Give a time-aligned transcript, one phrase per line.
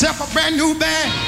[0.00, 1.27] myself a brand new bag.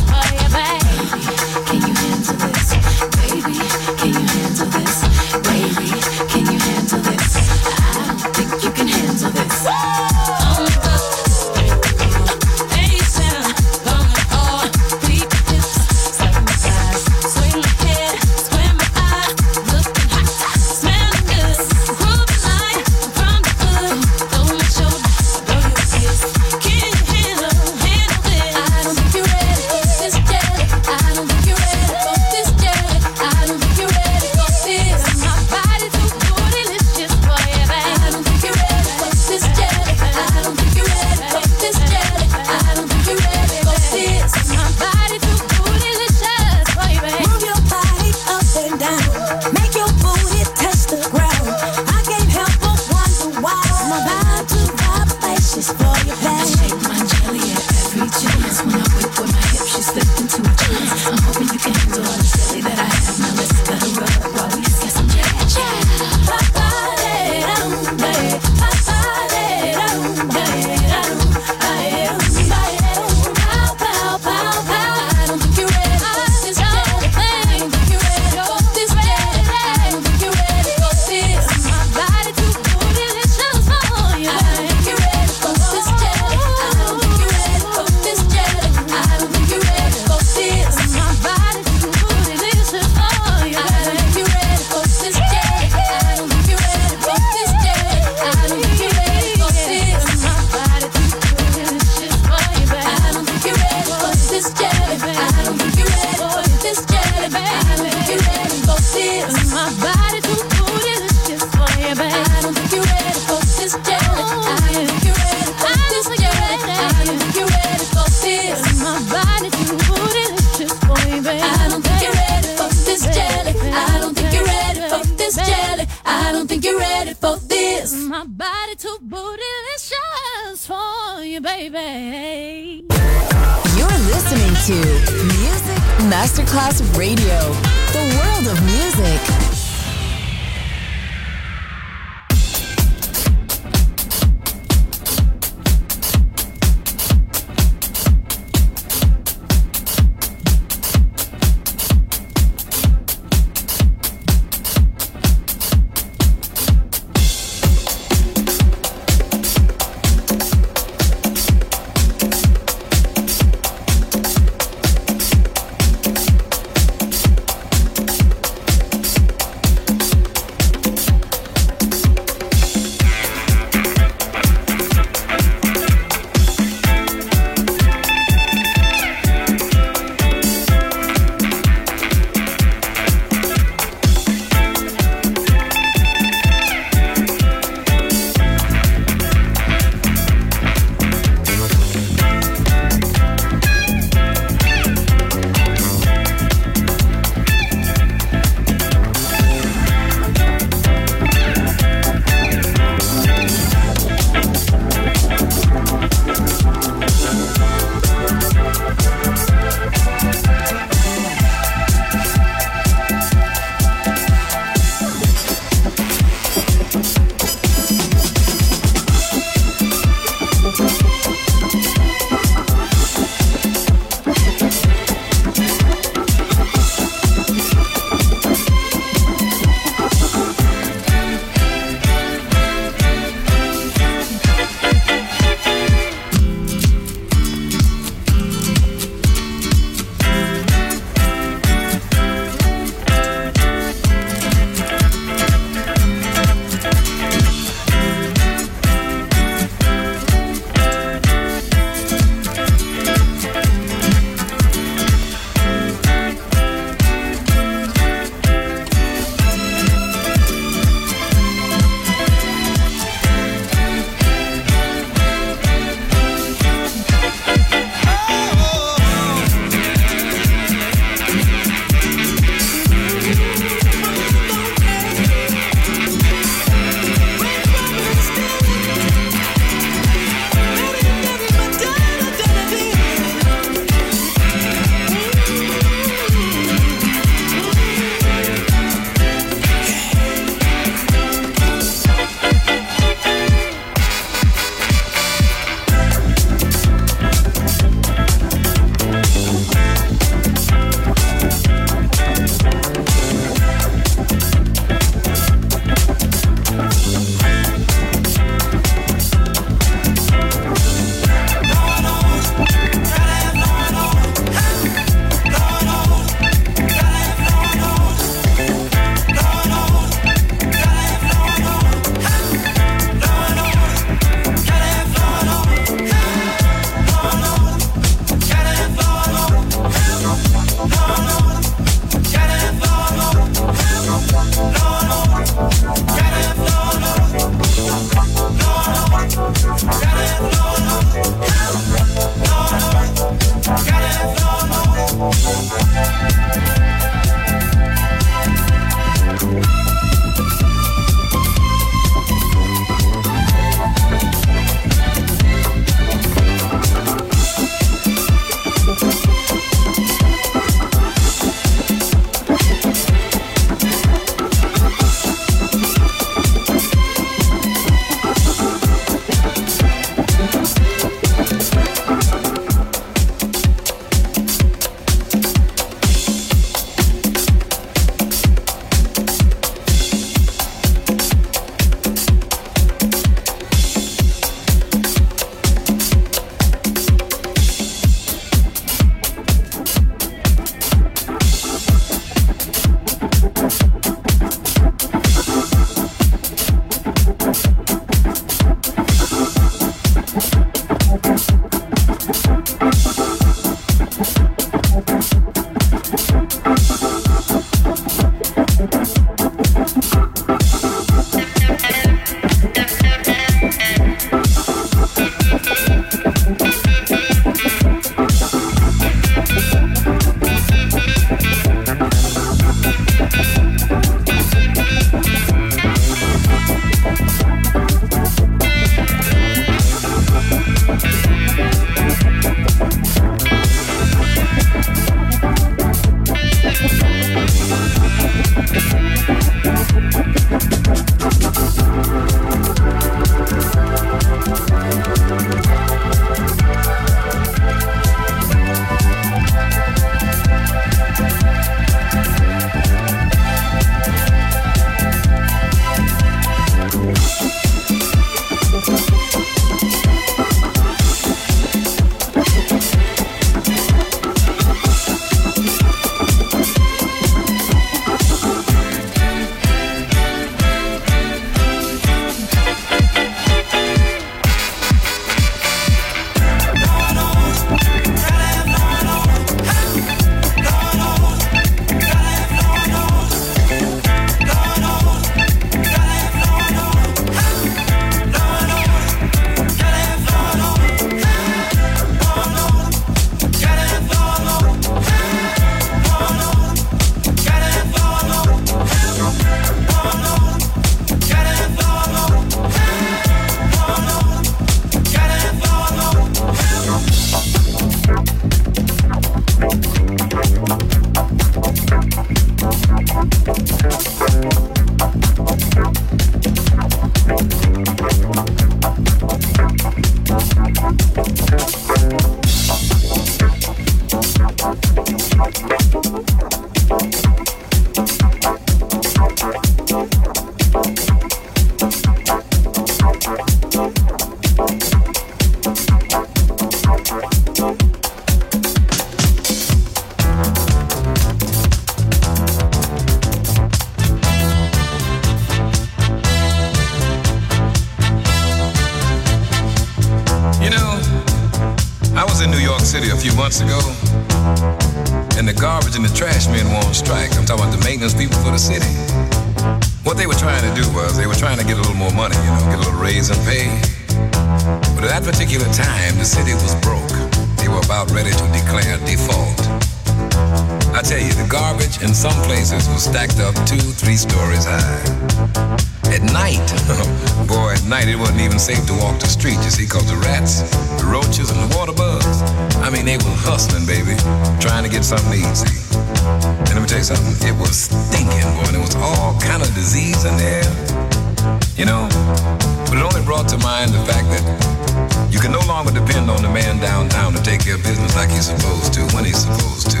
[598.36, 600.00] he's supposed to, when he's supposed to.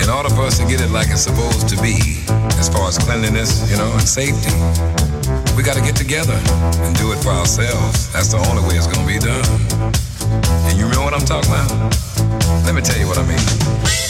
[0.00, 2.24] In order for us to get it like it's supposed to be,
[2.56, 4.56] as far as cleanliness, you know, and safety,
[5.56, 6.38] we got to get together
[6.80, 8.10] and do it for ourselves.
[8.12, 9.44] That's the only way it's going to be done.
[10.68, 11.70] And you know what I'm talking about?
[12.64, 14.09] Let me tell you what I mean.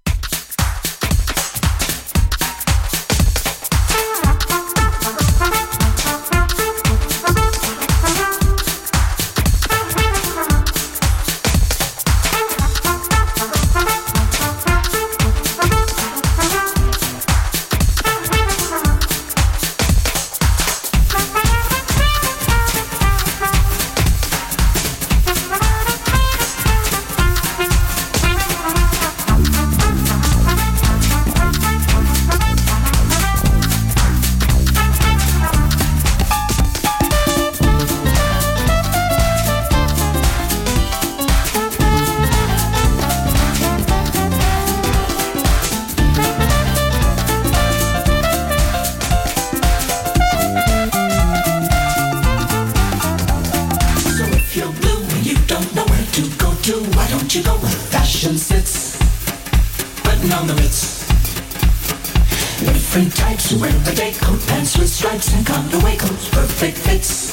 [64.19, 67.31] Coat, pants with stripes and cutaway coats, perfect fits.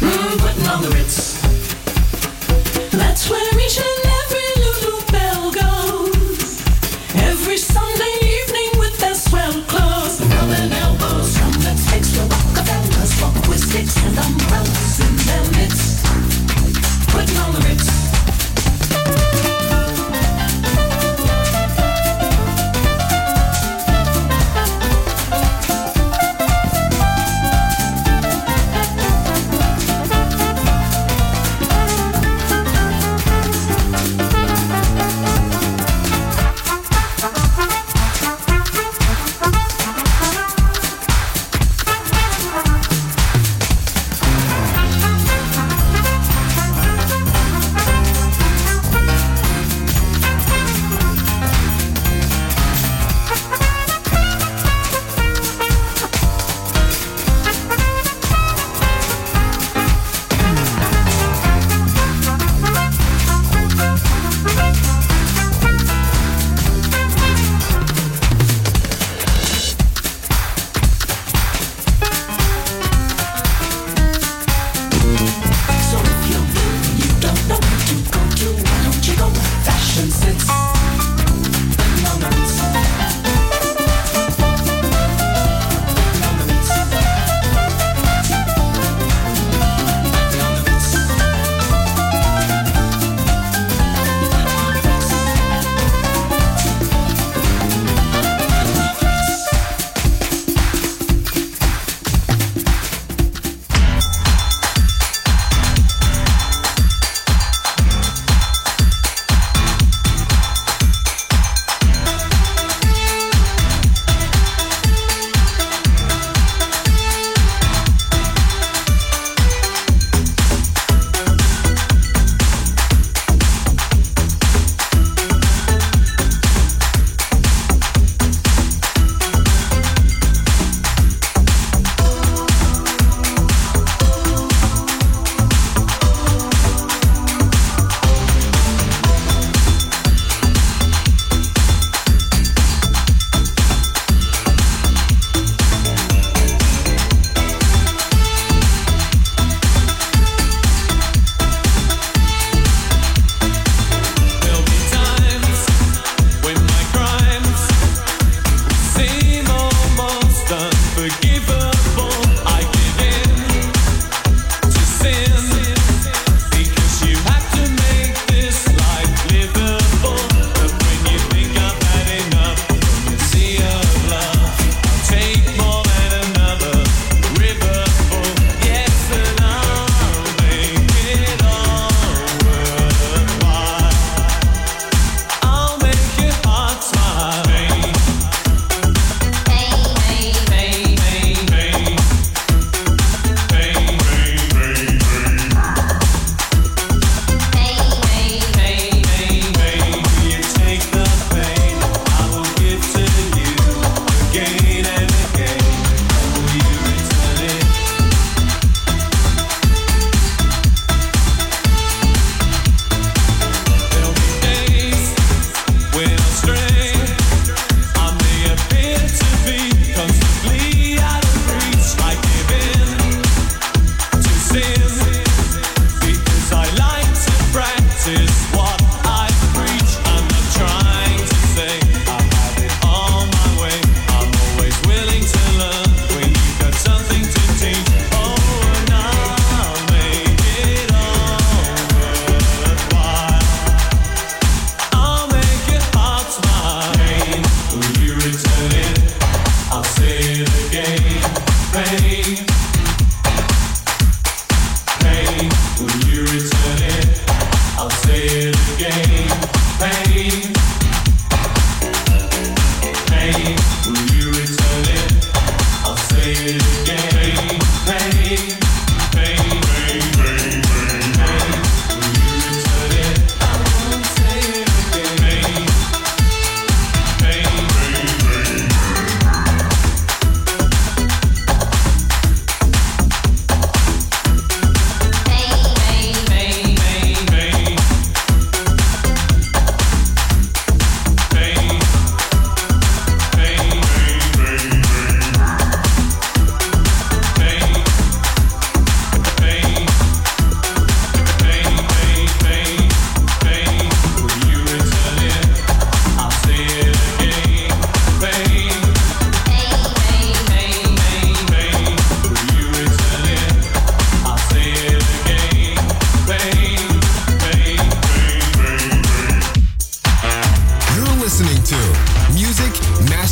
[0.00, 1.40] Mm, button on the Ritz.
[2.90, 6.62] That's where each and every Lulu Belle goes.
[7.14, 10.20] Every Sunday evening with their swell clothes.
[10.20, 16.06] Rolling elbows from the sticks to Rockefellers, walk with sticks and umbrellas in their midst.
[17.12, 17.99] Putting on the Ritz.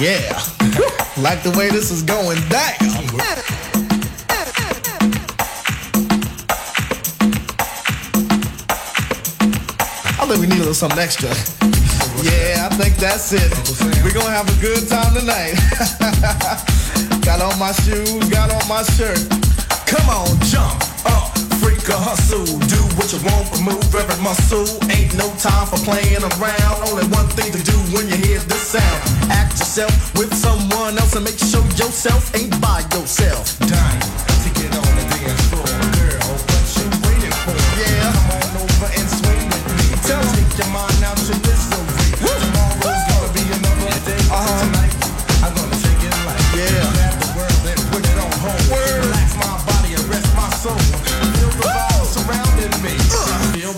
[0.00, 0.32] Yeah.
[1.20, 2.72] like the way this is going down.
[10.18, 11.28] I think we need a little something extra.
[12.24, 13.52] Yeah, I think that's it.
[14.02, 15.54] We're gonna have a good time tonight.
[17.24, 19.20] got on my shoes, got on my shirt.
[19.86, 20.89] Come on, jump
[21.60, 22.44] freak a hustle.
[22.44, 24.64] Do what you want, move every muscle.
[24.88, 26.76] Ain't no time for playing around.
[26.88, 29.00] Only one thing to do when you hear this sound.
[29.30, 33.58] Act yourself with someone else and make sure yourself ain't by yourself.
[33.60, 34.00] Dying
[34.44, 34.99] to get on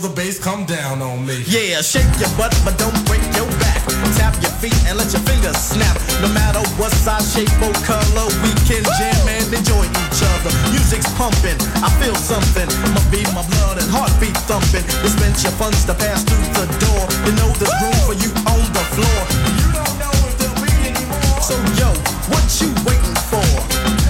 [0.03, 1.47] the bass come down on me.
[1.47, 3.79] Yeah, shake your butt, but don't break your back.
[4.19, 5.95] Tap your feet and let your fingers snap.
[6.19, 10.51] No matter what size, shape, or color, we can jam and enjoy each other.
[10.75, 11.55] Music's pumping,
[11.87, 12.67] I feel something.
[12.91, 14.83] Must be my blood and heartbeat thumping.
[15.07, 17.03] Dispense your funds to pass through the door.
[17.23, 19.21] You know there's room for you on the floor.
[19.55, 21.39] You don't know if there'll be any more.
[21.47, 21.95] So yo,
[22.27, 24.02] what you waiting for?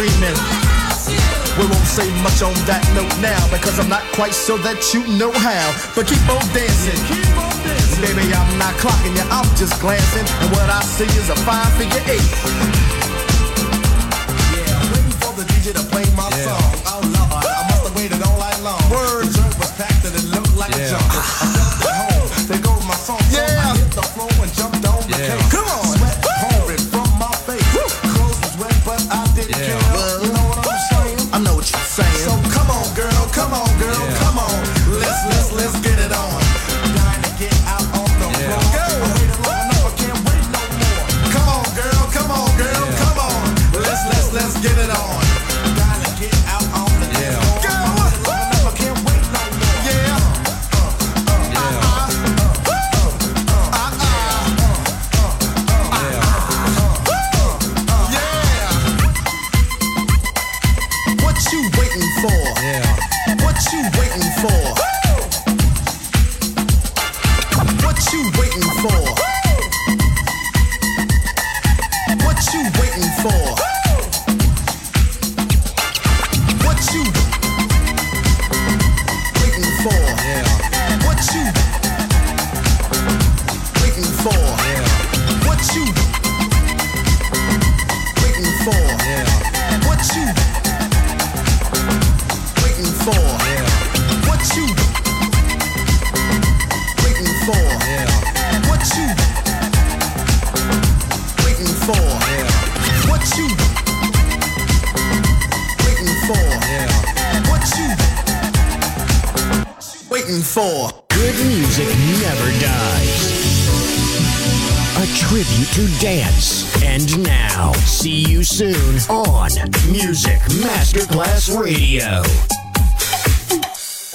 [0.00, 0.36] Screaming.
[1.58, 5.04] We won't say much on that note now because I'm not quite sure that you
[5.20, 5.66] know how.
[5.94, 6.96] But keep on dancing.
[8.00, 10.24] Baby, I'm not clocking you, I'm just glancing.
[10.40, 12.32] And what I see is a fine figure eight.
[14.56, 16.09] Yeah, waiting for the DJ to play